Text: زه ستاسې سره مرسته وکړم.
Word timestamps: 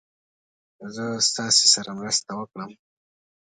زه 0.95 1.05
ستاسې 1.29 1.65
سره 1.73 1.89
مرسته 1.99 2.31
وکړم. 2.39 2.71